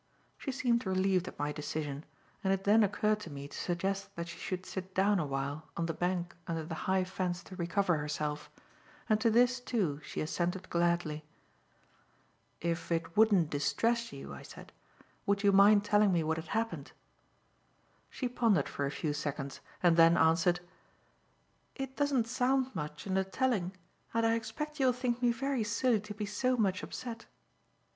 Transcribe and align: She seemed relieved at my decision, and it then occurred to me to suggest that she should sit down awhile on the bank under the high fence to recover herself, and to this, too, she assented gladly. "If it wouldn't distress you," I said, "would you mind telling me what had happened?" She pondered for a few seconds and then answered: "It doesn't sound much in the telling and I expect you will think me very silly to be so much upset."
She 0.39 0.51
seemed 0.51 0.83
relieved 0.87 1.27
at 1.27 1.37
my 1.37 1.51
decision, 1.51 2.05
and 2.43 2.51
it 2.51 2.63
then 2.63 2.81
occurred 2.83 3.19
to 3.19 3.29
me 3.29 3.47
to 3.47 3.55
suggest 3.55 4.15
that 4.15 4.27
she 4.27 4.39
should 4.39 4.65
sit 4.65 4.95
down 4.95 5.19
awhile 5.19 5.69
on 5.77 5.85
the 5.85 5.93
bank 5.93 6.35
under 6.47 6.65
the 6.65 6.73
high 6.89 7.03
fence 7.03 7.43
to 7.43 7.55
recover 7.55 7.95
herself, 7.97 8.49
and 9.07 9.21
to 9.21 9.29
this, 9.29 9.59
too, 9.59 10.01
she 10.03 10.19
assented 10.19 10.71
gladly. 10.71 11.23
"If 12.61 12.91
it 12.91 13.15
wouldn't 13.15 13.51
distress 13.51 14.11
you," 14.11 14.33
I 14.33 14.41
said, 14.41 14.71
"would 15.27 15.43
you 15.43 15.51
mind 15.51 15.85
telling 15.85 16.11
me 16.11 16.23
what 16.23 16.37
had 16.37 16.47
happened?" 16.47 16.93
She 18.09 18.27
pondered 18.27 18.67
for 18.67 18.87
a 18.87 18.89
few 18.89 19.13
seconds 19.13 19.59
and 19.83 19.97
then 19.97 20.17
answered: 20.17 20.61
"It 21.75 21.95
doesn't 21.95 22.25
sound 22.27 22.73
much 22.73 23.05
in 23.05 23.13
the 23.13 23.23
telling 23.23 23.77
and 24.15 24.25
I 24.25 24.33
expect 24.33 24.79
you 24.79 24.87
will 24.87 24.93
think 24.93 25.21
me 25.21 25.31
very 25.31 25.63
silly 25.63 25.99
to 25.99 26.15
be 26.15 26.25
so 26.25 26.57
much 26.57 26.81
upset." 26.81 27.27